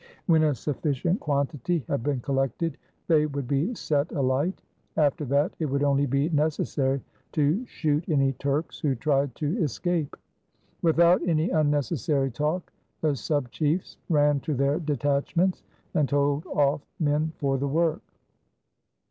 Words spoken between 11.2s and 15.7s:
any unnecessary talk, the sub chiefs ran to their detach ments,